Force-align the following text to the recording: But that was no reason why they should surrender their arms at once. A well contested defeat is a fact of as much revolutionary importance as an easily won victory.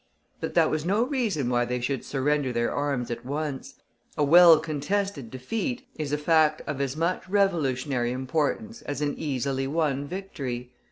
But 0.39 0.55
that 0.55 0.71
was 0.71 0.83
no 0.83 1.03
reason 1.03 1.47
why 1.47 1.63
they 1.63 1.79
should 1.79 2.03
surrender 2.03 2.51
their 2.51 2.71
arms 2.73 3.11
at 3.11 3.23
once. 3.23 3.75
A 4.17 4.23
well 4.23 4.59
contested 4.59 5.29
defeat 5.29 5.87
is 5.95 6.11
a 6.11 6.17
fact 6.17 6.63
of 6.65 6.81
as 6.81 6.97
much 6.97 7.29
revolutionary 7.29 8.11
importance 8.11 8.81
as 8.81 9.01
an 9.01 9.13
easily 9.15 9.67
won 9.67 10.07
victory. 10.07 10.73